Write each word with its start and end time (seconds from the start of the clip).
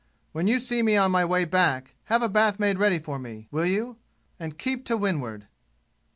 When 0.31 0.47
you 0.47 0.57
see 0.57 0.81
me 0.81 0.97
on 0.97 1.11
my 1.11 1.23
way 1.23 1.45
back, 1.45 1.93
have 2.05 2.23
a 2.23 2.27
bath 2.27 2.59
made 2.59 2.79
ready 2.79 2.97
for 2.97 3.19
me, 3.19 3.47
will 3.51 3.67
you 3.67 3.97
and 4.39 4.57
keep 4.57 4.83
to 4.85 4.97
windward!" 4.97 5.45